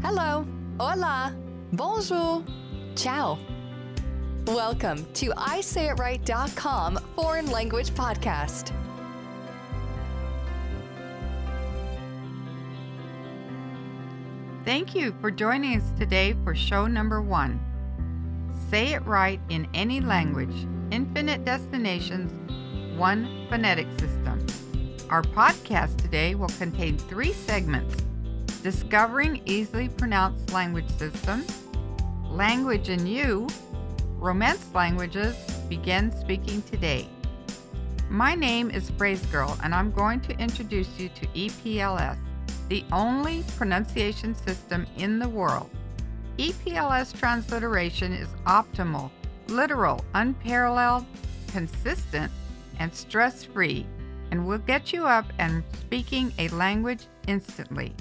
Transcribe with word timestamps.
Hello, 0.00 0.46
hola, 0.78 1.34
bonjour, 1.72 2.44
ciao. 2.94 3.36
Welcome 4.46 5.04
to 5.14 5.30
ISayItRight.com 5.30 6.98
Foreign 7.16 7.50
Language 7.50 7.90
Podcast. 7.90 8.72
Thank 14.64 14.94
you 14.94 15.12
for 15.20 15.32
joining 15.32 15.80
us 15.80 15.90
today 15.98 16.36
for 16.44 16.54
show 16.54 16.86
number 16.86 17.20
one. 17.20 17.58
Say 18.70 18.92
it 18.92 19.04
right 19.04 19.40
in 19.48 19.66
any 19.74 20.00
language, 20.00 20.64
infinite 20.92 21.44
destinations, 21.44 22.30
one 22.96 23.48
phonetic 23.50 23.88
system. 23.98 24.46
Our 25.10 25.22
podcast 25.22 25.96
today 25.96 26.36
will 26.36 26.50
contain 26.50 26.96
three 26.98 27.32
segments 27.32 28.07
Discovering 28.62 29.40
Easily 29.44 29.88
Pronounced 29.88 30.52
Language 30.52 30.90
Systems, 30.90 31.62
Language 32.24 32.88
in 32.88 33.06
You, 33.06 33.46
Romance 34.16 34.66
Languages, 34.74 35.36
Begin 35.68 36.10
Speaking 36.10 36.62
Today. 36.62 37.08
My 38.10 38.34
name 38.34 38.72
is 38.72 38.90
Phrase 38.90 39.24
Girl, 39.26 39.56
and 39.62 39.72
I'm 39.72 39.92
going 39.92 40.20
to 40.22 40.36
introduce 40.38 40.88
you 40.98 41.08
to 41.10 41.26
EPLS, 41.28 42.18
the 42.68 42.84
only 42.90 43.44
pronunciation 43.56 44.34
system 44.34 44.88
in 44.96 45.20
the 45.20 45.28
world. 45.28 45.70
EPLS 46.38 47.16
transliteration 47.16 48.12
is 48.12 48.28
optimal, 48.44 49.08
literal, 49.46 50.04
unparalleled, 50.14 51.06
consistent, 51.52 52.32
and 52.80 52.92
stress 52.92 53.44
free, 53.44 53.86
and 54.32 54.48
will 54.48 54.58
get 54.58 54.92
you 54.92 55.06
up 55.06 55.26
and 55.38 55.62
speaking 55.78 56.32
a 56.38 56.48
language 56.48 57.06
instantly. 57.28 57.94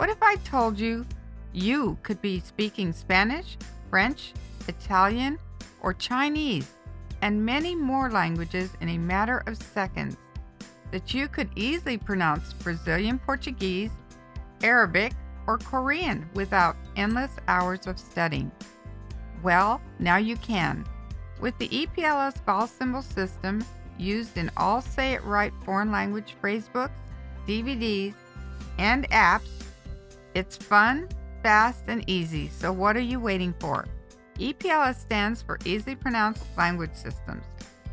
What 0.00 0.08
if 0.08 0.22
I 0.22 0.36
told 0.36 0.80
you 0.80 1.04
you 1.52 1.98
could 2.02 2.22
be 2.22 2.40
speaking 2.40 2.90
Spanish, 2.90 3.58
French, 3.90 4.32
Italian, 4.66 5.38
or 5.82 5.92
Chinese, 5.92 6.72
and 7.20 7.44
many 7.44 7.74
more 7.74 8.10
languages 8.10 8.70
in 8.80 8.88
a 8.88 8.96
matter 8.96 9.42
of 9.46 9.62
seconds? 9.62 10.16
That 10.90 11.12
you 11.12 11.28
could 11.28 11.50
easily 11.54 11.98
pronounce 11.98 12.54
Brazilian 12.54 13.18
Portuguese, 13.18 13.90
Arabic, 14.62 15.12
or 15.46 15.58
Korean 15.58 16.26
without 16.32 16.76
endless 16.96 17.32
hours 17.46 17.86
of 17.86 17.98
studying? 17.98 18.50
Well, 19.42 19.82
now 19.98 20.16
you 20.16 20.36
can. 20.36 20.86
With 21.42 21.58
the 21.58 21.68
EPLS 21.68 22.42
vowel 22.46 22.68
symbol 22.68 23.02
system 23.02 23.62
used 23.98 24.38
in 24.38 24.50
all 24.56 24.80
Say 24.80 25.12
It 25.12 25.24
Right 25.24 25.52
foreign 25.62 25.92
language 25.92 26.36
phrasebooks, 26.42 26.88
DVDs, 27.46 28.14
and 28.78 29.06
apps, 29.10 29.50
it's 30.34 30.56
fun, 30.56 31.08
fast, 31.42 31.84
and 31.88 32.08
easy, 32.08 32.48
so 32.48 32.72
what 32.72 32.96
are 32.96 33.00
you 33.00 33.20
waiting 33.20 33.54
for? 33.58 33.86
EPLS 34.38 34.96
stands 34.96 35.42
for 35.42 35.58
Easily 35.64 35.94
Pronounced 35.94 36.44
Language 36.56 36.94
Systems. 36.94 37.44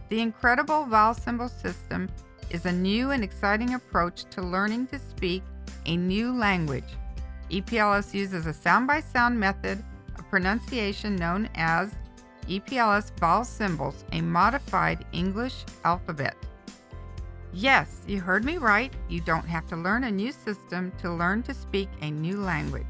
The 0.10 0.22
incredible 0.22 0.86
vowel 0.86 1.14
symbol 1.14 1.50
system 1.50 2.10
is 2.50 2.66
a 2.66 2.72
new 2.72 3.12
and 3.12 3.24
exciting 3.24 3.74
approach 3.74 4.24
to 4.32 4.42
learning 4.42 4.88
to 4.88 5.00
speak 5.00 5.44
a 5.86 5.98
new 5.98 6.32
language. 6.32 6.96
EPLS 7.52 8.14
uses 8.14 8.46
a 8.46 8.54
sound 8.54 8.88
by 8.88 9.02
sound 9.02 9.40
method 9.40 9.84
of 10.18 10.30
pronunciation 10.30 11.16
known 11.16 11.50
as 11.56 11.94
EPLS 12.48 13.12
vowel 13.20 13.44
symbols, 13.44 14.06
a 14.14 14.22
modified 14.22 15.06
English 15.12 15.66
alphabet. 15.84 16.36
Yes, 17.60 18.02
you 18.06 18.22
heard 18.22 18.46
me 18.46 18.58
right. 18.58 18.94
You 19.10 19.20
don't 19.20 19.48
have 19.48 19.66
to 19.70 19.76
learn 19.76 20.04
a 20.04 20.12
new 20.12 20.32
system 20.32 20.94
to 21.02 21.12
learn 21.12 21.42
to 21.42 21.56
speak 21.56 21.90
a 22.04 22.12
new 22.12 22.40
language. 22.40 22.86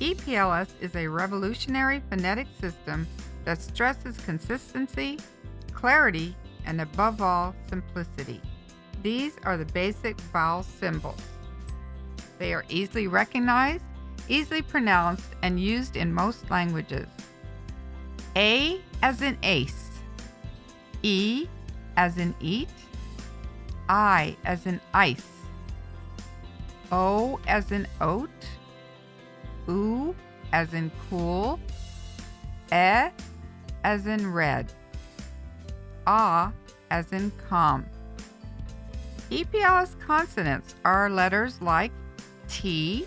EPLS 0.00 0.68
is 0.80 0.96
a 0.96 1.06
revolutionary 1.06 2.02
phonetic 2.08 2.46
system 2.58 3.06
that 3.44 3.60
stresses 3.60 4.16
consistency, 4.20 5.18
clarity, 5.74 6.34
and 6.64 6.80
above 6.80 7.20
all, 7.20 7.54
simplicity. 7.68 8.40
These 9.02 9.36
are 9.44 9.58
the 9.58 9.66
basic 9.66 10.18
vowel 10.32 10.62
symbols. 10.62 11.20
They 12.38 12.54
are 12.54 12.64
easily 12.70 13.08
recognized, 13.08 13.84
easily 14.26 14.62
pronounced, 14.62 15.34
and 15.42 15.60
used 15.60 15.96
in 15.96 16.14
most 16.14 16.50
languages. 16.50 17.08
A 18.36 18.80
as 19.02 19.20
in 19.20 19.36
ace, 19.42 19.90
E 21.02 21.46
as 21.98 22.16
in 22.16 22.34
eat, 22.40 22.70
I 23.88 24.36
as 24.44 24.66
in 24.66 24.80
ice, 24.92 25.26
O 26.92 27.40
as 27.46 27.72
in 27.72 27.86
oat, 28.00 28.30
U 29.66 30.14
as 30.52 30.74
in 30.74 30.90
cool, 31.08 31.58
E 32.72 33.08
as 33.84 34.06
in 34.06 34.32
red, 34.32 34.72
A 36.06 36.52
as 36.90 37.12
in 37.12 37.30
calm. 37.48 37.86
EPLS 39.30 39.98
consonants 40.00 40.74
are 40.84 41.10
letters 41.10 41.60
like 41.60 41.92
T, 42.48 43.06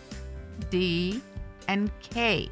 D, 0.70 1.22
and 1.68 1.92
K. 2.02 2.50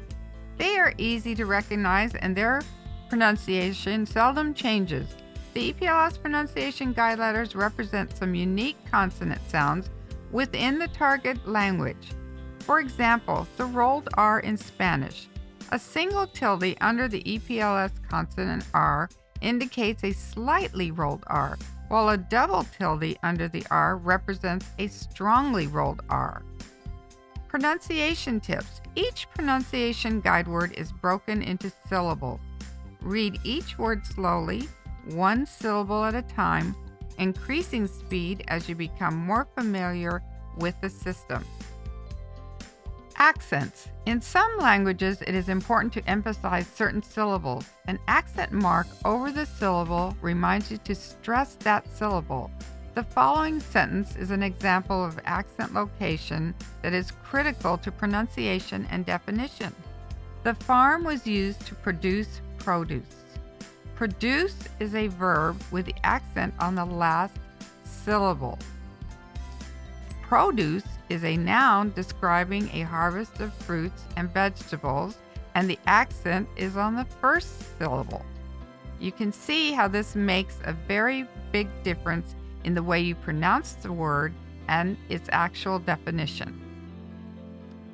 They 0.56 0.76
are 0.76 0.92
easy 0.98 1.34
to 1.36 1.46
recognize 1.46 2.14
and 2.16 2.36
their 2.36 2.62
pronunciation 3.08 4.06
seldom 4.06 4.54
changes. 4.54 5.08
The 5.52 5.72
EPLS 5.72 6.20
pronunciation 6.20 6.92
guide 6.92 7.18
letters 7.18 7.56
represent 7.56 8.16
some 8.16 8.34
unique 8.34 8.76
consonant 8.90 9.40
sounds 9.48 9.90
within 10.30 10.78
the 10.78 10.88
target 10.88 11.46
language. 11.46 12.10
For 12.60 12.78
example, 12.78 13.48
the 13.56 13.64
rolled 13.64 14.08
R 14.14 14.40
in 14.40 14.56
Spanish. 14.56 15.26
A 15.72 15.78
single 15.78 16.26
tilde 16.26 16.76
under 16.80 17.08
the 17.08 17.22
EPLS 17.22 17.90
consonant 18.08 18.64
R 18.74 19.08
indicates 19.40 20.04
a 20.04 20.12
slightly 20.12 20.90
rolled 20.90 21.24
R, 21.26 21.58
while 21.88 22.10
a 22.10 22.16
double 22.16 22.64
tilde 22.78 23.16
under 23.24 23.48
the 23.48 23.64
R 23.70 23.96
represents 23.96 24.66
a 24.78 24.86
strongly 24.86 25.66
rolled 25.66 26.02
R. 26.08 26.42
Pronunciation 27.48 28.38
tips 28.38 28.80
Each 28.94 29.26
pronunciation 29.34 30.20
guide 30.20 30.46
word 30.46 30.72
is 30.76 30.92
broken 30.92 31.42
into 31.42 31.72
syllables. 31.88 32.40
Read 33.00 33.40
each 33.42 33.78
word 33.78 34.06
slowly, 34.06 34.68
one 35.06 35.46
syllable 35.46 36.04
at 36.04 36.14
a 36.14 36.22
time, 36.22 36.74
increasing 37.18 37.86
speed 37.86 38.44
as 38.48 38.68
you 38.68 38.74
become 38.74 39.16
more 39.16 39.46
familiar 39.54 40.22
with 40.56 40.80
the 40.80 40.90
system. 40.90 41.44
Accents. 43.16 43.88
In 44.06 44.22
some 44.22 44.50
languages, 44.58 45.20
it 45.22 45.34
is 45.34 45.50
important 45.50 45.92
to 45.92 46.08
emphasize 46.08 46.66
certain 46.66 47.02
syllables. 47.02 47.66
An 47.86 47.98
accent 48.08 48.50
mark 48.50 48.86
over 49.04 49.30
the 49.30 49.44
syllable 49.44 50.16
reminds 50.22 50.70
you 50.70 50.78
to 50.78 50.94
stress 50.94 51.54
that 51.56 51.86
syllable. 51.94 52.50
The 52.94 53.04
following 53.04 53.60
sentence 53.60 54.16
is 54.16 54.30
an 54.30 54.42
example 54.42 55.04
of 55.04 55.20
accent 55.24 55.74
location 55.74 56.54
that 56.82 56.92
is 56.92 57.12
critical 57.22 57.78
to 57.78 57.92
pronunciation 57.92 58.86
and 58.90 59.04
definition. 59.06 59.74
The 60.42 60.54
farm 60.54 61.04
was 61.04 61.26
used 61.26 61.66
to 61.66 61.74
produce 61.74 62.40
produce. 62.58 63.19
Produce 64.00 64.56
is 64.78 64.94
a 64.94 65.08
verb 65.08 65.60
with 65.70 65.84
the 65.84 65.94
accent 66.04 66.54
on 66.58 66.74
the 66.74 66.86
last 66.86 67.36
syllable. 67.84 68.58
Produce 70.22 70.86
is 71.10 71.22
a 71.22 71.36
noun 71.36 71.92
describing 71.94 72.70
a 72.72 72.80
harvest 72.80 73.40
of 73.40 73.52
fruits 73.52 74.04
and 74.16 74.32
vegetables, 74.32 75.18
and 75.54 75.68
the 75.68 75.78
accent 75.86 76.48
is 76.56 76.78
on 76.78 76.94
the 76.94 77.04
first 77.20 77.78
syllable. 77.78 78.24
You 78.98 79.12
can 79.12 79.34
see 79.34 79.72
how 79.72 79.86
this 79.86 80.14
makes 80.14 80.56
a 80.64 80.72
very 80.72 81.28
big 81.52 81.68
difference 81.82 82.34
in 82.64 82.72
the 82.72 82.82
way 82.82 83.02
you 83.02 83.14
pronounce 83.14 83.74
the 83.74 83.92
word 83.92 84.32
and 84.68 84.96
its 85.10 85.28
actual 85.30 85.78
definition. 85.78 86.58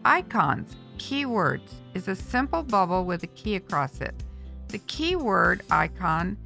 Icons, 0.04 0.76
keywords, 0.98 1.72
is 1.94 2.06
a 2.06 2.14
simple 2.14 2.62
bubble 2.62 3.04
with 3.04 3.24
a 3.24 3.26
key 3.26 3.56
across 3.56 4.00
it. 4.00 4.14
The 4.68 4.78
keyword 4.86 5.62
icon 5.70 6.36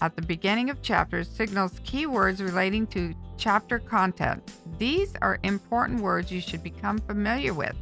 at 0.00 0.16
the 0.16 0.22
beginning 0.22 0.70
of 0.70 0.82
chapters 0.82 1.28
signals 1.28 1.80
keywords 1.80 2.40
relating 2.40 2.86
to 2.88 3.14
chapter 3.36 3.78
content. 3.78 4.42
These 4.78 5.14
are 5.22 5.38
important 5.42 6.00
words 6.00 6.30
you 6.30 6.40
should 6.40 6.62
become 6.62 6.98
familiar 6.98 7.54
with. 7.54 7.74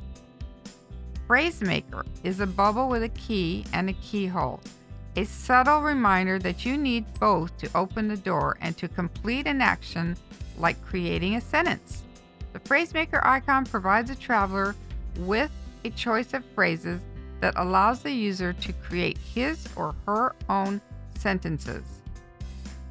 Phrasemaker 1.29 2.05
is 2.25 2.41
a 2.41 2.47
bubble 2.47 2.89
with 2.89 3.03
a 3.03 3.09
key 3.11 3.65
and 3.73 3.89
a 3.89 3.95
keyhole, 3.95 4.61
a 5.17 5.25
subtle 5.25 5.81
reminder 5.81 6.39
that 6.41 6.67
you 6.67 6.77
need 6.77 7.05
both 7.19 7.57
to 7.59 7.71
open 7.75 8.09
the 8.09 8.17
door 8.17 8.59
and 8.61 8.77
to 8.77 8.89
complete 8.89 9.47
an 9.47 9.61
action 9.61 10.17
like 10.59 10.85
creating 10.85 11.37
a 11.37 11.41
sentence. 11.41 12.03
The 12.53 12.61
phrasemaker 12.61 13.25
icon 13.25 13.65
provides 13.65 14.11
a 14.11 14.15
traveler 14.15 14.75
with 15.19 15.51
a 15.85 15.91
choice 15.91 16.35
of 16.35 16.45
phrases 16.55 17.01
that 17.43 17.55
allows 17.57 18.01
the 18.01 18.13
user 18.13 18.53
to 18.53 18.73
create 18.73 19.19
his 19.19 19.69
or 19.75 19.97
her 20.07 20.33
own 20.49 20.81
sentences. 21.19 21.83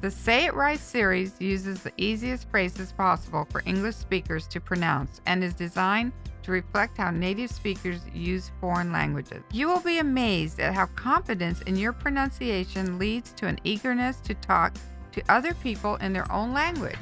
The 0.02 0.10
Say 0.10 0.44
It 0.44 0.54
Right 0.54 0.78
series 0.78 1.32
uses 1.38 1.82
the 1.82 1.92
easiest 1.96 2.50
phrases 2.50 2.92
possible 2.92 3.46
for 3.50 3.62
English 3.64 3.96
speakers 3.96 4.46
to 4.48 4.60
pronounce 4.60 5.22
and 5.24 5.42
is 5.42 5.54
designed 5.54 6.12
to 6.42 6.52
reflect 6.52 6.98
how 6.98 7.10
native 7.10 7.50
speakers 7.50 8.00
use 8.12 8.50
foreign 8.60 8.92
languages. 8.92 9.42
You 9.52 9.68
will 9.68 9.80
be 9.80 10.00
amazed 10.00 10.60
at 10.60 10.74
how 10.74 10.86
confidence 10.96 11.62
in 11.62 11.76
your 11.76 11.94
pronunciation 11.94 12.98
leads 12.98 13.32
to 13.34 13.46
an 13.46 13.58
eagerness 13.64 14.18
to 14.20 14.34
talk 14.34 14.74
to 15.12 15.22
other 15.30 15.54
people 15.54 15.96
in 15.96 16.12
their 16.12 16.30
own 16.30 16.52
language. 16.52 16.98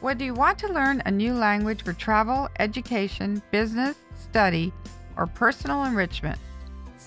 Whether 0.00 0.24
you 0.24 0.34
want 0.34 0.58
to 0.60 0.72
learn 0.72 1.02
a 1.06 1.10
new 1.10 1.34
language 1.34 1.82
for 1.82 1.92
travel, 1.92 2.48
education, 2.60 3.42
business, 3.50 3.96
study, 4.16 4.72
or 5.16 5.26
personal 5.26 5.84
enrichment, 5.84 6.38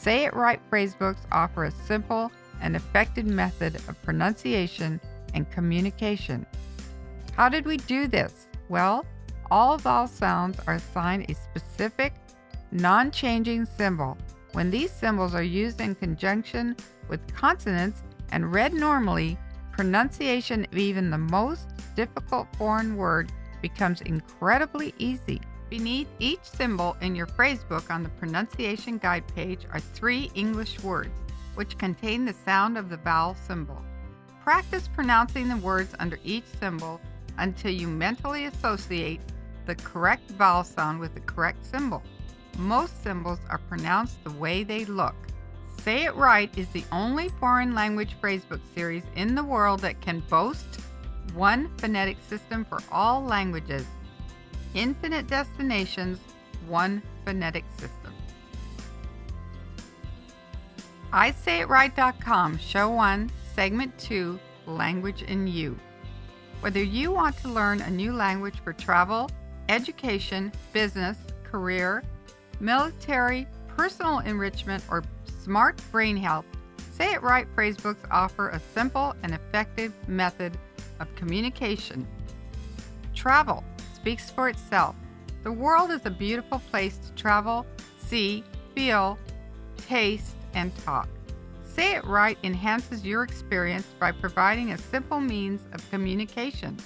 Say 0.06 0.26
It 0.26 0.36
Right 0.36 0.62
phrasebooks 0.70 1.26
offer 1.32 1.64
a 1.64 1.72
simple, 1.72 2.32
and 2.62 2.76
effective 2.76 3.26
method 3.26 3.74
of 3.90 4.00
pronunciation 4.04 5.02
and 5.34 5.50
communication. 5.50 6.46
How 7.36 7.50
did 7.50 7.66
we 7.66 7.78
do 7.78 8.06
this? 8.06 8.48
Well, 8.70 9.04
all 9.50 9.80
vowel 9.80 10.06
sounds 10.06 10.60
are 10.68 10.76
assigned 10.76 11.26
a 11.28 11.34
specific, 11.34 12.14
non 12.72 13.10
changing 13.10 13.66
symbol. 13.66 14.16
When 14.52 14.70
these 14.70 14.92
symbols 14.92 15.34
are 15.34 15.42
used 15.42 15.82
in 15.82 15.96
conjunction 15.96 16.76
with 17.10 17.36
consonants 17.36 18.04
and 18.32 18.54
read 18.54 18.76
normally, 18.76 19.40
pronunciation 19.72 20.66
of 20.66 20.78
even 20.78 21.10
the 21.10 21.18
most 21.18 21.68
difficult 21.96 22.48
foreign 22.58 22.96
word 22.96 23.32
becomes 23.60 24.02
incredibly 24.02 24.94
easy. 25.00 25.42
Beneath 25.70 26.08
each 26.20 26.44
symbol 26.44 26.96
in 27.02 27.16
your 27.16 27.26
phrasebook 27.26 27.90
on 27.90 28.04
the 28.04 28.10
pronunciation 28.10 28.98
guide 28.98 29.24
page 29.36 29.66
are 29.72 29.80
three 29.80 30.30
English 30.36 30.80
words 30.82 31.18
which 31.56 31.78
contain 31.78 32.26
the 32.26 32.36
sound 32.46 32.78
of 32.78 32.90
the 32.90 32.98
vowel 32.98 33.36
symbol. 33.48 33.82
Practice 34.44 34.88
pronouncing 34.88 35.50
the 35.50 35.58
words 35.58 35.96
under 36.00 36.20
each 36.24 36.46
symbol 36.60 37.02
until 37.38 37.72
you 37.72 37.88
mentally 37.88 38.46
associate 38.46 39.22
the 39.66 39.76
correct 39.76 40.30
vowel 40.32 40.64
sound 40.64 41.00
with 41.00 41.14
the 41.16 41.22
correct 41.22 41.66
symbol. 41.66 42.04
Most 42.58 43.02
symbols 43.04 43.40
are 43.50 43.58
pronounced 43.58 44.24
the 44.24 44.32
way 44.32 44.64
they 44.64 44.86
look. 44.86 45.16
Say 45.82 46.06
It 46.06 46.16
Right 46.16 46.56
is 46.58 46.68
the 46.70 46.84
only 46.92 47.30
foreign 47.30 47.74
language 47.74 48.16
phrasebook 48.22 48.62
series 48.76 49.04
in 49.16 49.36
the 49.36 49.44
world 49.44 49.80
that 49.82 50.02
can 50.02 50.22
boast 50.30 50.80
one 51.34 51.70
phonetic 51.78 52.18
system 52.28 52.66
for 52.66 52.80
all 52.92 53.24
languages. 53.24 53.86
Infinite 54.76 55.28
destinations, 55.28 56.20
one 56.68 57.02
phonetic 57.24 57.64
system. 57.78 58.14
ISayItRight.com, 61.14 62.58
Show 62.58 62.90
1, 62.90 63.32
Segment 63.56 63.98
2, 63.98 64.38
Language 64.68 65.22
in 65.22 65.48
You. 65.48 65.80
Whether 66.60 66.84
you 66.84 67.10
want 67.12 67.38
to 67.38 67.48
learn 67.48 67.80
a 67.82 67.90
new 67.90 68.12
language 68.12 68.60
for 68.66 68.74
travel, 68.74 69.30
education, 69.70 70.52
business, 70.74 71.18
career, 71.44 72.04
military, 72.60 73.48
personal 73.78 74.20
enrichment, 74.20 74.84
or 74.90 75.06
smart 75.42 75.80
brain 75.90 76.18
health, 76.18 76.46
Say 76.92 77.14
It 77.14 77.22
Right 77.22 77.48
phrasebooks 77.56 78.06
offer 78.12 78.50
a 78.50 78.62
simple 78.74 79.16
and 79.24 79.34
effective 79.34 79.94
method 80.10 80.58
of 81.00 81.14
communication. 81.16 82.06
Travel 83.14 83.64
speaks 84.06 84.30
for 84.30 84.50
itself. 84.50 84.96
The 85.42 85.52
world 85.52 85.90
is 85.90 86.06
a 86.06 86.12
beautiful 86.12 86.60
place 86.70 87.00
to 87.00 87.12
travel, 87.14 87.66
see, 87.98 88.44
feel, 88.76 89.18
taste, 89.78 90.36
and 90.54 90.72
talk. 90.86 91.10
Say 91.64 91.96
It 91.96 92.06
Right 92.06 92.38
enhances 92.44 93.04
your 93.04 93.24
experience 93.24 93.88
by 94.00 94.12
providing 94.12 94.72
a 94.72 94.78
simple 94.78 95.20
means 95.20 95.62
of 95.74 95.90
communication. 95.90 96.78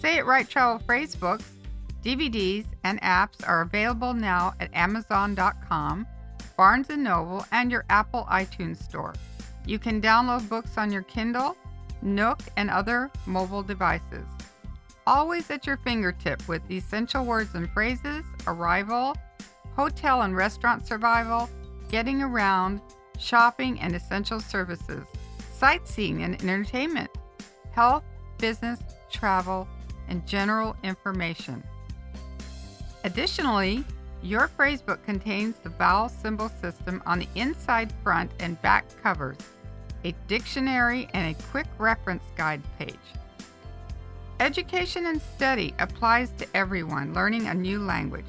Say 0.00 0.18
It 0.18 0.26
Right 0.26 0.48
travel 0.48 0.80
phrase 0.84 1.14
books, 1.14 1.44
DVDs, 2.02 2.66
and 2.82 3.00
apps 3.00 3.46
are 3.46 3.60
available 3.60 4.12
now 4.12 4.52
at 4.58 4.74
Amazon.com, 4.74 6.04
Barnes 6.56 6.88
& 6.88 6.96
Noble, 6.96 7.46
and 7.52 7.70
your 7.70 7.84
Apple 7.90 8.26
iTunes 8.28 8.82
store. 8.82 9.14
You 9.66 9.78
can 9.78 10.02
download 10.02 10.48
books 10.48 10.76
on 10.76 10.90
your 10.90 11.02
Kindle, 11.02 11.56
Nook, 12.02 12.40
and 12.56 12.70
other 12.70 13.08
mobile 13.24 13.62
devices. 13.62 14.26
Always 15.06 15.48
at 15.50 15.68
your 15.68 15.76
fingertip 15.76 16.48
with 16.48 16.68
essential 16.68 17.24
words 17.24 17.54
and 17.54 17.70
phrases, 17.70 18.24
arrival, 18.48 19.14
hotel 19.76 20.22
and 20.22 20.36
restaurant 20.36 20.84
survival, 20.84 21.48
getting 21.88 22.22
around, 22.22 22.80
shopping 23.16 23.78
and 23.78 23.94
essential 23.94 24.40
services, 24.40 25.06
sightseeing 25.52 26.24
and 26.24 26.34
entertainment, 26.42 27.10
health, 27.70 28.02
business, 28.38 28.80
travel, 29.08 29.68
and 30.08 30.26
general 30.26 30.74
information. 30.82 31.62
Additionally, 33.04 33.84
your 34.22 34.50
phrasebook 34.58 35.04
contains 35.04 35.54
the 35.62 35.68
vowel 35.68 36.08
symbol 36.08 36.48
system 36.60 37.00
on 37.06 37.20
the 37.20 37.28
inside 37.36 37.92
front 38.02 38.32
and 38.40 38.60
back 38.60 38.84
covers, 39.04 39.38
a 40.02 40.12
dictionary, 40.26 41.08
and 41.14 41.36
a 41.36 41.42
quick 41.44 41.68
reference 41.78 42.24
guide 42.36 42.62
page. 42.76 42.98
Education 44.38 45.06
and 45.06 45.22
study 45.22 45.72
applies 45.78 46.30
to 46.32 46.46
everyone 46.54 47.14
learning 47.14 47.46
a 47.46 47.54
new 47.54 47.78
language. 47.78 48.26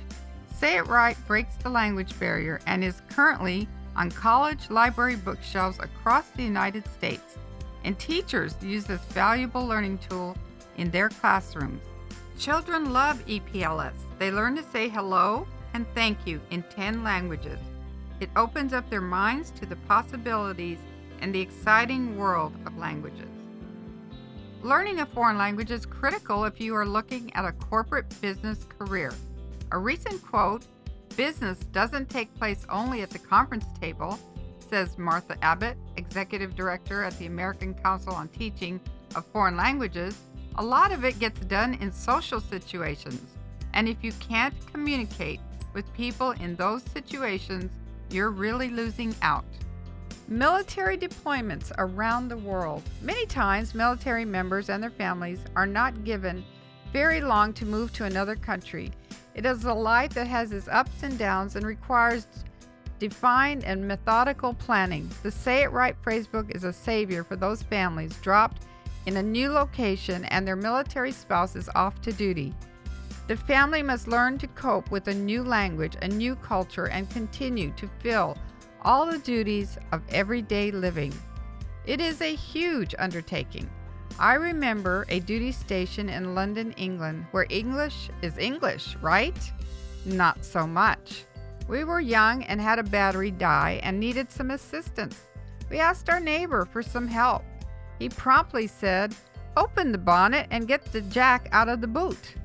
Say 0.55 0.77
It 0.77 0.87
Right 0.87 1.17
breaks 1.27 1.55
the 1.55 1.69
language 1.69 2.17
barrier 2.17 2.61
and 2.65 2.81
is 2.81 3.01
currently 3.09 3.67
on 3.93 4.11
college 4.11 4.69
library 4.69 5.17
bookshelves 5.17 5.79
across 5.79 6.29
the 6.29 6.43
United 6.43 6.87
States, 6.93 7.37
and 7.83 7.99
teachers 7.99 8.55
use 8.61 8.85
this 8.85 9.01
valuable 9.09 9.65
learning 9.65 9.97
tool 9.97 10.37
in 10.77 10.89
their 10.91 11.09
classrooms. 11.09 11.81
Children 12.39 12.93
love 12.93 13.25
EPLS. 13.25 13.95
They 14.17 14.31
learn 14.31 14.55
to 14.55 14.63
say 14.63 14.87
hello 14.87 15.45
and 15.73 15.85
thank 15.93 16.25
you 16.25 16.39
in 16.51 16.63
10 16.63 17.03
languages. 17.03 17.59
It 18.21 18.29
opens 18.37 18.71
up 18.71 18.89
their 18.89 19.01
minds 19.01 19.51
to 19.59 19.65
the 19.65 19.75
possibilities 19.75 20.79
and 21.19 21.35
the 21.35 21.41
exciting 21.41 22.17
world 22.17 22.53
of 22.65 22.77
languages. 22.77 23.36
Learning 24.67 24.99
a 24.99 25.05
foreign 25.05 25.37
language 25.37 25.71
is 25.71 25.85
critical 25.85 26.43
if 26.43 26.59
you 26.59 26.75
are 26.75 26.85
looking 26.85 27.33
at 27.35 27.45
a 27.45 27.53
corporate 27.53 28.19
business 28.19 28.65
career. 28.77 29.13
A 29.71 29.77
recent 29.77 30.21
quote 30.21 30.65
business 31.15 31.57
doesn't 31.71 32.09
take 32.09 32.35
place 32.35 32.65
only 32.67 33.01
at 33.01 33.09
the 33.09 33.17
conference 33.17 33.63
table, 33.79 34.19
says 34.69 34.97
Martha 34.97 35.37
Abbott, 35.41 35.77
Executive 35.95 36.53
Director 36.53 37.05
at 37.05 37.17
the 37.17 37.27
American 37.27 37.75
Council 37.75 38.13
on 38.13 38.27
Teaching 38.27 38.81
of 39.15 39.25
Foreign 39.27 39.55
Languages. 39.55 40.17
A 40.57 40.65
lot 40.65 40.91
of 40.91 41.05
it 41.05 41.17
gets 41.17 41.39
done 41.45 41.75
in 41.75 41.89
social 41.89 42.41
situations, 42.41 43.21
and 43.73 43.87
if 43.87 44.03
you 44.03 44.11
can't 44.19 44.53
communicate 44.73 45.39
with 45.73 45.93
people 45.93 46.31
in 46.31 46.57
those 46.57 46.83
situations, 46.91 47.71
you're 48.09 48.31
really 48.31 48.67
losing 48.67 49.15
out. 49.21 49.45
Military 50.27 50.97
deployments 50.97 51.71
around 51.77 52.27
the 52.27 52.37
world. 52.37 52.83
Many 53.01 53.25
times, 53.25 53.73
military 53.73 54.25
members 54.25 54.69
and 54.69 54.83
their 54.83 54.89
families 54.89 55.39
are 55.55 55.67
not 55.67 56.03
given 56.03 56.43
very 56.91 57.21
long 57.21 57.53
to 57.53 57.65
move 57.65 57.93
to 57.93 58.05
another 58.05 58.35
country 58.35 58.91
it 59.37 59.45
is 59.45 59.65
a 59.65 59.73
life 59.73 60.15
that 60.15 60.25
has 60.25 60.51
its 60.51 60.67
ups 60.67 61.03
and 61.03 61.15
downs 61.15 61.55
and 61.55 61.63
requires 61.63 62.27
defined 62.97 63.63
and 63.65 63.87
methodical 63.87 64.55
planning. 64.55 65.07
The 65.21 65.29
Say 65.29 65.61
It 65.61 65.71
Right 65.71 65.95
phrasebook 66.01 66.55
is 66.55 66.63
a 66.63 66.73
savior 66.73 67.23
for 67.23 67.35
those 67.35 67.61
families 67.61 68.17
dropped 68.23 68.63
in 69.05 69.17
a 69.17 69.23
new 69.23 69.51
location 69.51 70.25
and 70.25 70.45
their 70.45 70.55
military 70.55 71.11
spouse 71.11 71.55
is 71.55 71.69
off 71.75 72.01
to 72.01 72.11
duty. 72.11 72.51
The 73.27 73.37
family 73.37 73.83
must 73.83 74.07
learn 74.07 74.39
to 74.39 74.47
cope 74.47 74.89
with 74.89 75.07
a 75.07 75.13
new 75.13 75.43
language, 75.43 75.95
a 76.01 76.07
new 76.07 76.35
culture, 76.37 76.87
and 76.87 77.07
continue 77.11 77.71
to 77.73 77.87
fill 77.99 78.35
all 78.87 79.05
the 79.05 79.17
duties 79.17 79.77
of 79.91 80.01
everyday 80.07 80.71
living. 80.71 81.13
It 81.85 81.99
is 81.99 82.21
a 82.21 82.33
huge 82.33 82.95
undertaking. 82.97 83.69
I 84.17 84.35
remember 84.35 85.05
a 85.09 85.19
duty 85.19 85.51
station 85.51 86.07
in 86.07 86.33
London, 86.33 86.71
England, 86.77 87.25
where 87.31 87.47
English 87.49 88.09
is 88.21 88.37
English, 88.37 88.95
right? 89.01 89.37
Not 90.05 90.45
so 90.45 90.65
much. 90.65 91.25
We 91.67 91.83
were 91.83 91.99
young 91.99 92.43
and 92.43 92.61
had 92.61 92.79
a 92.79 92.83
battery 92.83 93.29
die 93.29 93.81
and 93.83 93.99
needed 93.99 94.31
some 94.31 94.51
assistance. 94.51 95.19
We 95.69 95.79
asked 95.79 96.09
our 96.09 96.21
neighbor 96.21 96.63
for 96.63 96.81
some 96.81 97.09
help. 97.09 97.43
He 97.99 98.07
promptly 98.07 98.67
said, 98.67 99.13
Open 99.57 99.91
the 99.91 99.97
bonnet 99.97 100.47
and 100.49 100.65
get 100.65 100.93
the 100.93 101.01
jack 101.01 101.49
out 101.51 101.67
of 101.67 101.81
the 101.81 101.87
boot. 101.87 102.35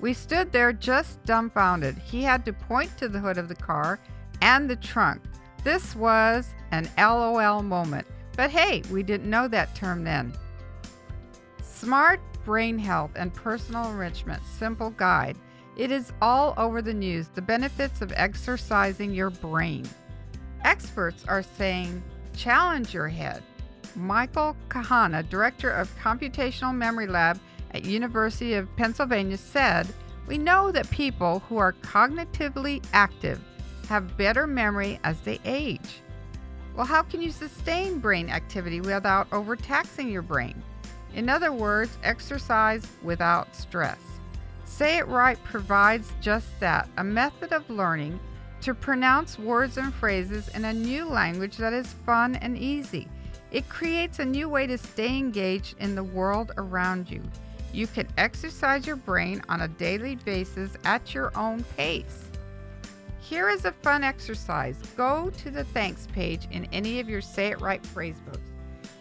We 0.00 0.14
stood 0.14 0.52
there 0.52 0.72
just 0.72 1.22
dumbfounded. 1.24 1.98
He 1.98 2.22
had 2.22 2.46
to 2.46 2.54
point 2.54 2.96
to 2.96 3.10
the 3.10 3.20
hood 3.20 3.36
of 3.36 3.48
the 3.48 3.54
car 3.54 4.00
and 4.40 4.70
the 4.70 4.76
trunk. 4.76 5.20
This 5.62 5.94
was 5.94 6.48
an 6.70 6.88
LOL 6.96 7.62
moment. 7.62 8.06
But 8.36 8.50
hey, 8.50 8.82
we 8.90 9.02
didn't 9.02 9.28
know 9.28 9.48
that 9.48 9.74
term 9.74 10.04
then. 10.04 10.32
Smart 11.62 12.20
Brain 12.44 12.78
Health 12.78 13.12
and 13.16 13.34
Personal 13.34 13.90
Enrichment 13.90 14.42
Simple 14.58 14.90
Guide. 14.90 15.36
It 15.76 15.90
is 15.90 16.12
all 16.22 16.54
over 16.56 16.82
the 16.82 16.94
news 16.94 17.28
the 17.28 17.42
benefits 17.42 18.00
of 18.00 18.12
exercising 18.16 19.12
your 19.12 19.30
brain. 19.30 19.88
Experts 20.64 21.24
are 21.28 21.42
saying 21.42 22.02
challenge 22.34 22.94
your 22.94 23.08
head, 23.08 23.42
Michael 23.96 24.56
Kahana, 24.68 25.28
director 25.28 25.70
of 25.70 25.94
Computational 25.98 26.74
Memory 26.74 27.06
Lab 27.06 27.38
at 27.72 27.84
University 27.84 28.54
of 28.54 28.74
Pennsylvania, 28.76 29.36
said, 29.36 29.86
"We 30.26 30.38
know 30.38 30.70
that 30.72 30.90
people 30.90 31.40
who 31.48 31.58
are 31.58 31.72
cognitively 31.72 32.84
active 32.92 33.40
have 33.90 34.16
better 34.16 34.46
memory 34.46 34.98
as 35.04 35.20
they 35.20 35.38
age." 35.44 36.00
Well, 36.74 36.86
how 36.86 37.02
can 37.02 37.20
you 37.20 37.30
sustain 37.30 37.98
brain 37.98 38.30
activity 38.30 38.80
without 38.80 39.26
overtaxing 39.32 40.08
your 40.08 40.22
brain? 40.22 40.62
In 41.14 41.28
other 41.28 41.52
words, 41.52 41.98
exercise 42.02 42.86
without 43.02 43.54
stress. 43.54 43.98
Say 44.64 44.96
It 44.96 45.08
Right 45.08 45.42
provides 45.44 46.12
just 46.22 46.48
that 46.60 46.88
a 46.96 47.04
method 47.04 47.52
of 47.52 47.68
learning 47.68 48.18
to 48.62 48.72
pronounce 48.72 49.38
words 49.38 49.76
and 49.76 49.92
phrases 49.92 50.48
in 50.48 50.64
a 50.64 50.72
new 50.72 51.04
language 51.04 51.56
that 51.56 51.72
is 51.72 51.92
fun 52.06 52.36
and 52.36 52.56
easy. 52.56 53.08
It 53.50 53.68
creates 53.68 54.20
a 54.20 54.24
new 54.24 54.48
way 54.48 54.66
to 54.68 54.78
stay 54.78 55.18
engaged 55.18 55.74
in 55.80 55.96
the 55.96 56.04
world 56.04 56.52
around 56.56 57.10
you. 57.10 57.22
You 57.72 57.88
can 57.88 58.06
exercise 58.16 58.86
your 58.86 58.96
brain 58.96 59.42
on 59.48 59.62
a 59.62 59.68
daily 59.68 60.16
basis 60.16 60.76
at 60.84 61.14
your 61.14 61.36
own 61.36 61.64
pace. 61.76 62.29
Here 63.20 63.48
is 63.48 63.64
a 63.64 63.72
fun 63.72 64.02
exercise. 64.02 64.76
Go 64.96 65.30
to 65.38 65.50
the 65.50 65.64
thanks 65.64 66.06
page 66.12 66.48
in 66.50 66.64
any 66.66 67.00
of 67.00 67.08
your 67.08 67.20
Say 67.20 67.48
It 67.48 67.60
Right 67.60 67.84
phrase 67.84 68.20
books 68.24 68.40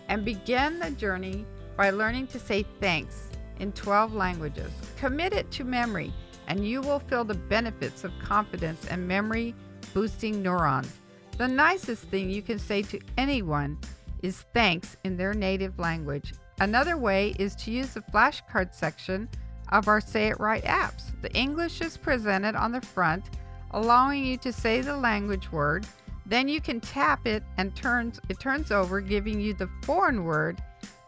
and 0.07 0.25
begin 0.25 0.79
the 0.79 0.91
journey 0.91 1.45
by 1.77 1.89
learning 1.89 2.27
to 2.27 2.39
say 2.39 2.65
thanks 2.79 3.29
in 3.59 3.71
12 3.71 4.13
languages. 4.13 4.71
Commit 4.97 5.33
it 5.33 5.49
to 5.51 5.63
memory, 5.63 6.13
and 6.47 6.67
you 6.67 6.81
will 6.81 6.99
feel 6.99 7.23
the 7.23 7.33
benefits 7.33 8.03
of 8.03 8.11
confidence 8.21 8.85
and 8.87 9.07
memory 9.07 9.55
boosting 9.93 10.43
neurons. 10.43 10.93
The 11.37 11.47
nicest 11.47 12.03
thing 12.03 12.29
you 12.29 12.41
can 12.41 12.59
say 12.59 12.81
to 12.83 12.99
anyone 13.17 13.77
is 14.21 14.45
thanks 14.53 14.97
in 15.05 15.15
their 15.15 15.33
native 15.33 15.79
language. 15.79 16.33
Another 16.59 16.97
way 16.97 17.33
is 17.39 17.55
to 17.55 17.71
use 17.71 17.93
the 17.93 18.01
flashcard 18.01 18.75
section 18.75 19.29
of 19.71 19.87
our 19.87 20.01
Say 20.01 20.27
It 20.27 20.39
Right 20.39 20.63
apps. 20.65 21.03
The 21.21 21.31
English 21.33 21.79
is 21.79 21.95
presented 21.95 22.55
on 22.55 22.73
the 22.73 22.81
front 22.81 23.23
allowing 23.71 24.25
you 24.25 24.37
to 24.37 24.51
say 24.51 24.81
the 24.81 24.95
language 24.95 25.51
word. 25.51 25.85
Then 26.25 26.47
you 26.47 26.61
can 26.61 26.79
tap 26.79 27.25
it 27.25 27.43
and 27.57 27.75
turns 27.75 28.19
it 28.29 28.39
turns 28.39 28.71
over 28.71 29.01
giving 29.01 29.39
you 29.39 29.53
the 29.53 29.69
foreign 29.83 30.23
word 30.23 30.61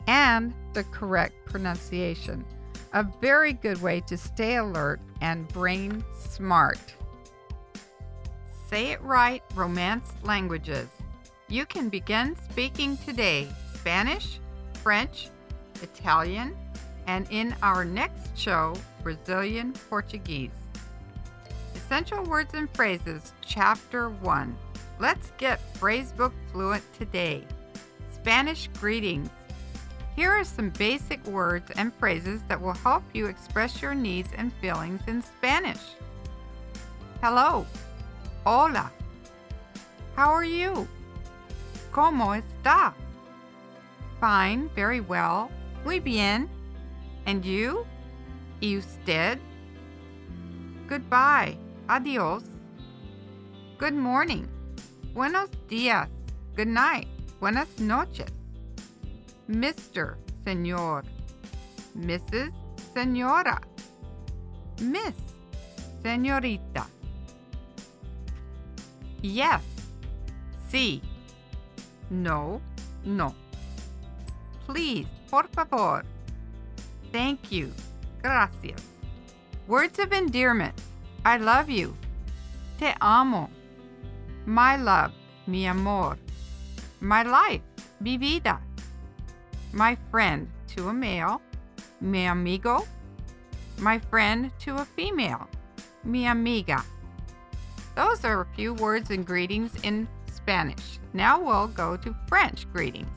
and 0.08 0.54
the 0.74 0.84
correct 0.86 1.46
pronunciation. 1.46 2.44
A 2.94 3.04
very 3.22 3.54
good 3.54 3.82
way 3.82 4.02
to 4.02 4.18
stay 4.18 4.58
alert 4.58 5.00
and 5.22 5.48
brain 5.50 6.04
smart. 6.18 6.80
Say 8.70 8.88
it 8.88 9.02
right, 9.02 9.44
Romance 9.54 10.12
languages. 10.24 10.88
You 11.48 11.66
can 11.66 11.90
begin 11.90 12.36
speaking 12.50 12.98
today 12.98 13.48
Spanish, 13.74 14.40
French, 14.82 15.30
Italian, 15.82 16.56
and 17.08 17.28
in 17.30 17.56
our 17.62 17.84
next 17.84 18.38
show, 18.38 18.74
Brazilian 19.04 19.74
Portuguese. 19.90 20.61
Essential 21.92 22.24
Words 22.24 22.54
and 22.54 22.74
Phrases, 22.74 23.34
Chapter 23.42 24.10
1. 24.10 24.58
Let's 25.02 25.34
get 25.38 25.60
Phrasebook 25.74 26.32
Fluent 26.50 26.86
today. 26.98 27.44
Spanish 28.14 28.70
greetings. 28.80 29.28
Here 30.16 30.32
are 30.32 30.46
some 30.46 30.70
basic 30.70 31.22
words 31.28 31.70
and 31.76 31.94
phrases 31.96 32.44
that 32.48 32.62
will 32.62 32.76
help 32.76 33.04
you 33.12 33.26
express 33.26 33.82
your 33.82 33.94
needs 33.94 34.30
and 34.38 34.54
feelings 34.62 35.02
in 35.06 35.22
Spanish. 35.22 35.82
Hello. 37.22 37.66
Hola. 38.46 38.90
How 40.16 40.30
are 40.30 40.46
you? 40.46 40.88
¿Cómo 41.92 42.42
está? 42.42 42.94
Fine, 44.22 44.70
very 44.76 45.02
well. 45.02 45.52
Muy 45.84 46.00
bien. 46.00 46.48
And 47.26 47.44
you? 47.44 47.86
¿Y 48.62 48.78
usted? 48.78 49.40
Goodbye. 50.88 51.58
Adios. 51.88 52.44
Good 53.78 53.94
morning. 53.94 54.48
Buenos 55.14 55.50
días. 55.68 56.08
Good 56.56 56.68
night. 56.68 57.08
Buenas 57.40 57.68
noches. 57.80 58.32
Mr. 59.48 60.16
Señor. 60.46 61.04
Mrs. 61.96 62.52
Señora. 62.94 63.62
Miss. 64.82 65.14
Señorita. 66.04 66.88
Yes. 69.22 69.62
Sí. 70.70 71.02
No. 72.10 72.62
No. 73.04 73.36
Please. 74.68 75.08
Por 75.30 75.48
favor. 75.50 76.04
Thank 77.12 77.52
you. 77.52 77.72
Gracias. 78.22 78.82
Words 79.68 80.00
of 80.00 80.12
endearment. 80.14 80.74
I 81.24 81.38
love 81.38 81.70
you. 81.70 81.96
Te 82.80 82.94
amo. 83.00 83.48
My 84.46 84.76
love, 84.76 85.14
mi 85.46 85.68
amor. 85.68 86.18
My 87.00 87.22
life, 87.22 87.62
mi 88.00 88.18
vida. 88.18 88.60
My 89.72 89.96
friend 90.10 90.50
to 90.76 90.88
a 90.88 90.94
male, 90.94 91.40
mi 92.00 92.26
amigo. 92.26 92.88
My 93.78 94.00
friend 94.00 94.52
to 94.62 94.78
a 94.78 94.86
female, 94.86 95.48
mi 96.04 96.26
amiga. 96.26 96.84
Those 97.96 98.26
are 98.26 98.42
a 98.42 98.56
few 98.56 98.74
words 98.74 99.12
and 99.12 99.26
greetings 99.26 99.74
in 99.84 100.08
Spanish. 100.26 101.00
Now 101.14 101.40
we'll 101.40 101.68
go 101.68 101.98
to 101.98 102.16
French 102.28 102.72
greetings. 102.74 103.10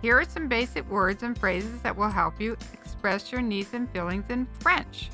Here 0.00 0.18
are 0.18 0.24
some 0.24 0.48
basic 0.48 0.88
words 0.90 1.22
and 1.22 1.38
phrases 1.38 1.82
that 1.82 1.96
will 1.96 2.08
help 2.08 2.40
you 2.40 2.56
express 2.72 3.30
your 3.30 3.42
needs 3.42 3.74
and 3.74 3.90
feelings 3.90 4.30
in 4.30 4.46
French. 4.60 5.10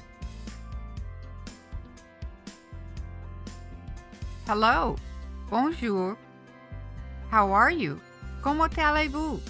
Hello. 4.51 4.97
Bonjour. 5.49 6.19
How 7.31 7.53
are 7.53 7.71
you? 7.71 8.01
Comment 8.43 8.75
allez-vous? 8.77 9.41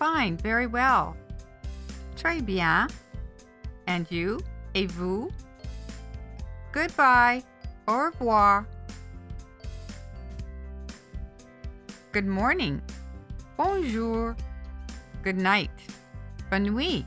Fine, 0.00 0.38
very 0.38 0.66
well. 0.66 1.14
Très 2.16 2.40
bien. 2.40 2.88
And 3.86 4.10
you? 4.10 4.40
Et 4.72 4.90
vous? 4.90 5.30
Goodbye. 6.72 7.44
Au 7.86 8.08
revoir. 8.08 8.66
Good 12.12 12.26
morning. 12.26 12.80
Bonjour. 13.58 14.34
Good 15.22 15.36
night. 15.36 15.70
Bonne 16.48 16.64
nuit. 16.64 17.04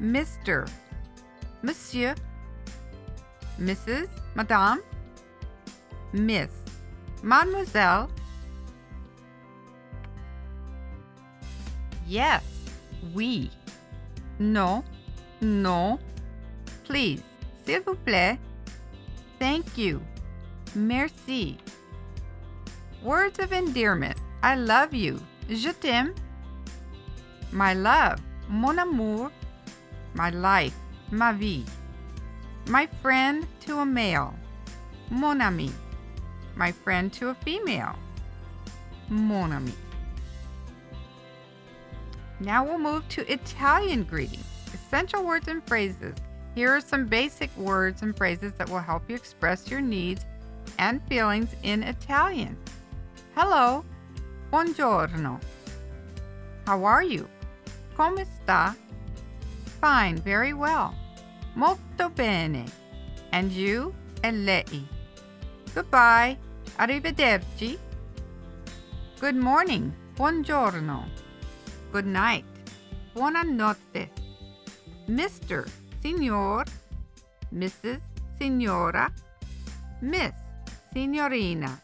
Mr. 0.00 0.68
Monsieur. 1.62 2.16
Mrs. 3.60 4.08
Madame. 4.34 4.82
Miss, 6.12 6.50
Mademoiselle. 7.22 8.08
Yes, 12.06 12.42
oui. 13.14 13.50
No, 14.40 14.82
no. 15.40 16.00
Please, 16.84 17.22
s'il 17.64 17.80
vous 17.82 17.94
plaît. 18.04 18.38
Thank 19.38 19.78
you. 19.78 20.00
Merci. 20.74 21.58
Words 23.02 23.38
of 23.38 23.52
endearment. 23.52 24.16
I 24.42 24.56
love 24.56 24.92
you. 24.92 25.20
Je 25.48 25.72
t'aime. 25.72 26.14
My 27.52 27.74
love. 27.74 28.20
Mon 28.48 28.78
amour. 28.78 29.30
My 30.14 30.30
life. 30.30 30.74
Ma 31.12 31.32
vie. 31.32 31.64
My 32.66 32.88
friend 33.00 33.46
to 33.66 33.78
a 33.78 33.86
male. 33.86 34.34
Mon 35.10 35.40
ami 35.40 35.70
my 36.60 36.70
friend 36.70 37.10
to 37.14 37.30
a 37.30 37.34
female. 37.36 37.96
Mon 39.08 39.50
amie. 39.50 39.72
Now 42.38 42.64
we'll 42.64 42.78
move 42.78 43.08
to 43.08 43.32
Italian 43.32 44.04
greetings, 44.04 44.44
essential 44.74 45.24
words 45.24 45.48
and 45.48 45.66
phrases. 45.66 46.14
Here 46.54 46.70
are 46.70 46.82
some 46.82 47.06
basic 47.06 47.50
words 47.56 48.02
and 48.02 48.14
phrases 48.14 48.52
that 48.58 48.68
will 48.68 48.78
help 48.78 49.08
you 49.08 49.16
express 49.16 49.70
your 49.70 49.80
needs 49.80 50.26
and 50.78 51.02
feelings 51.08 51.48
in 51.62 51.82
Italian. 51.82 52.58
Hello, 53.34 53.82
buongiorno. 54.52 55.40
How 56.66 56.84
are 56.84 57.02
you? 57.02 57.26
Come 57.96 58.24
sta? 58.42 58.74
Fine, 59.80 60.18
very 60.18 60.52
well. 60.52 60.94
Molto 61.54 62.10
bene. 62.10 62.66
And 63.32 63.50
you? 63.50 63.94
E 64.22 64.30
lei? 64.30 64.84
Goodbye. 65.74 66.36
Arrivederci. 66.76 67.78
Good 69.18 69.36
morning. 69.36 69.92
Buongiorno. 70.14 71.08
Good 71.90 72.06
night. 72.06 72.44
Buonanotte. 73.12 74.10
Mr. 75.06 75.68
Signor. 76.00 76.64
Mrs. 77.52 78.00
Signora. 78.38 79.12
Miss. 80.00 80.32
Signorina. 80.92 81.80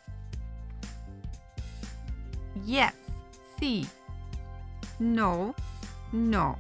Yes. 2.65 2.95
sì. 3.59 3.87
No, 4.99 5.55
no. 6.11 6.57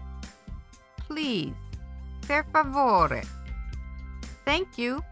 Please, 1.07 1.55
per 2.27 2.45
favore. 2.51 3.23
Thank 4.45 4.77
you, 4.79 5.03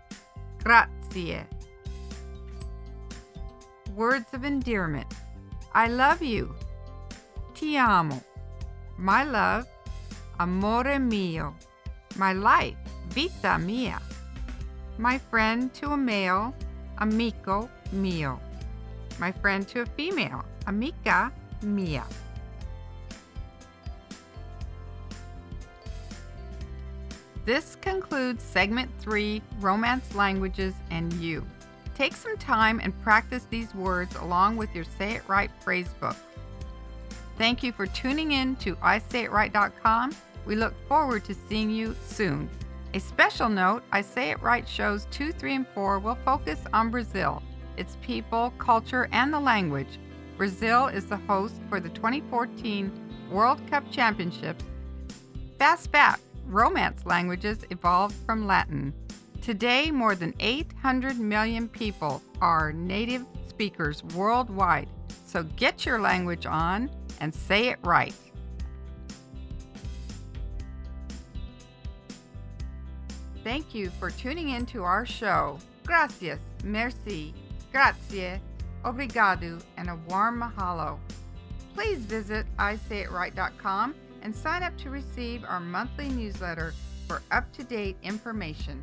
grazie. 0.63 1.47
Words 3.95 4.35
of 4.35 4.45
endearment. 4.45 5.07
I 5.73 5.87
love 5.87 6.21
you. 6.21 6.53
Ti 7.55 7.77
amo. 7.77 8.21
My 8.99 9.23
love, 9.23 9.69
amore 10.41 10.99
mio. 10.99 11.55
My 12.17 12.33
life, 12.33 12.75
vita 13.11 13.57
mia. 13.59 14.01
My 14.99 15.19
friend 15.19 15.73
to 15.75 15.93
a 15.93 15.97
male, 15.97 16.53
amico 16.99 17.71
mio. 17.93 18.41
My 19.21 19.31
friend 19.31 19.67
to 19.69 19.83
a 19.83 19.87
female, 19.87 20.45
amica 20.67 21.31
mia. 21.63 22.05
This 27.45 27.77
concludes 27.81 28.43
segment 28.43 28.91
three 28.99 29.41
Romance 29.61 30.15
Languages 30.17 30.75
and 30.91 31.13
You. 31.15 31.47
Take 31.95 32.15
some 32.15 32.37
time 32.37 32.81
and 32.83 32.99
practice 33.03 33.47
these 33.51 33.75
words 33.75 34.17
along 34.17 34.57
with 34.57 34.75
your 34.75 34.85
Say 34.99 35.13
It 35.13 35.23
Right 35.29 35.51
phrase 35.61 35.89
book. 36.01 36.17
Thank 37.39 37.63
you 37.63 37.73
for 37.73 37.87
tuning 37.87 38.33
in 38.33 38.57
to 38.57 38.77
ISayItRight.com. 38.77 40.15
We 40.45 40.57
look 40.57 40.75
forward 40.89 41.25
to 41.25 41.35
seeing 41.35 41.71
you 41.71 41.97
soon. 42.07 42.49
A 42.95 43.01
special 43.01 43.49
note 43.49 43.83
I 43.93 44.03
Say 44.03 44.31
It 44.31 44.43
Right 44.43 44.69
shows 44.69 45.07
2, 45.11 45.33
3, 45.33 45.55
and 45.55 45.69
4 45.69 45.99
will 45.99 46.19
focus 46.25 46.61
on 46.73 46.91
Brazil, 46.91 47.43
its 47.77 47.97
people, 48.03 48.53
culture, 48.59 49.09
and 49.13 49.33
the 49.33 49.41
language. 49.41 49.99
Brazil 50.37 50.89
is 50.89 51.07
the 51.07 51.17
host 51.17 51.55
for 51.69 51.81
the 51.81 51.89
2014 51.91 52.91
World 53.31 53.61
Cup 53.71 53.91
Championships. 53.91 54.65
Fast 55.59 55.91
Fact 55.91 56.21
Romance 56.47 57.07
languages 57.07 57.59
evolved 57.71 58.15
from 58.27 58.47
Latin. 58.47 58.93
Today, 59.45 59.91
more 59.91 60.15
than 60.15 60.33
800 60.41 61.19
million 61.19 61.69
people 61.69 62.23
are 62.41 62.73
native 62.73 63.27
speakers 63.47 64.03
worldwide. 64.17 64.89
So 65.27 65.43
get 65.57 65.85
your 65.85 66.01
language 66.01 66.47
on 66.47 66.91
and 67.21 67.35
say 67.35 67.69
it 67.69 67.79
right. 67.83 68.15
Thank 73.45 73.75
you 73.75 73.91
for 74.01 74.09
tuning 74.09 74.49
in 74.49 74.65
to 74.65 74.83
our 74.83 75.05
show. 75.05 75.59
Gracias, 75.85 76.39
merci, 76.65 77.35
grazie, 77.71 78.41
obrigado, 78.83 79.63
and 79.77 79.91
a 79.91 79.99
warm 80.09 80.41
mahalo. 80.41 80.99
Please 81.75 81.99
visit 81.99 82.47
isayitright.com 82.59 83.95
and 84.23 84.35
sign 84.35 84.63
up 84.63 84.75
to 84.79 84.89
receive 84.89 85.45
our 85.45 85.61
monthly 85.61 86.09
newsletter 86.09 86.73
for 87.07 87.21
up 87.31 87.53
to 87.53 87.63
date 87.63 87.99
information. 88.03 88.83